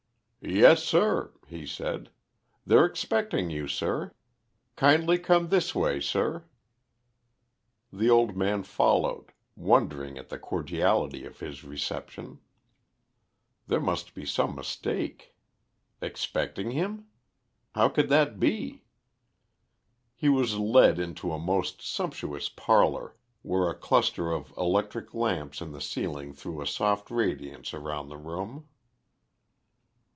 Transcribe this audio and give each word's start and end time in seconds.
"Yes, 0.43 0.83
sir," 0.83 1.33
he 1.47 1.67
said. 1.67 2.09
"They're 2.65 2.83
expecting 2.85 3.51
you, 3.51 3.67
sir. 3.67 4.15
Kindly 4.75 5.19
come 5.19 5.49
this 5.49 5.75
way, 5.75 5.99
sir." 5.99 6.45
The 7.93 8.09
old 8.09 8.35
man 8.35 8.63
followed, 8.63 9.33
wondering 9.55 10.17
at 10.17 10.29
the 10.29 10.39
cordiality 10.39 11.25
of 11.25 11.41
his 11.41 11.63
reception. 11.63 12.39
There 13.67 13.79
must 13.79 14.15
be 14.15 14.25
some 14.25 14.55
mistake. 14.55 15.35
Expecting 16.01 16.71
him? 16.71 17.05
How 17.75 17.87
could 17.87 18.09
that 18.09 18.39
be! 18.39 18.83
He 20.15 20.27
was 20.27 20.57
led 20.57 20.97
into 20.97 21.31
a 21.31 21.37
most 21.37 21.83
sumptuous 21.83 22.49
parlour 22.49 23.15
where 23.43 23.69
a 23.69 23.75
cluster 23.77 24.31
of 24.31 24.57
electric 24.57 25.13
lamps 25.13 25.61
in 25.61 25.71
the 25.71 25.79
ceiling 25.81 26.33
threw 26.33 26.61
a 26.61 26.65
soft 26.67 27.11
radiance 27.11 27.75
around 27.75 28.09
the 28.09 28.17
room. 28.17 28.67